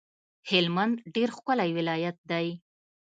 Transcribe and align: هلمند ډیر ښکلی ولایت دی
هلمند 0.49 0.95
ډیر 1.15 1.29
ښکلی 1.37 1.69
ولایت 1.77 2.17
دی 2.31 2.47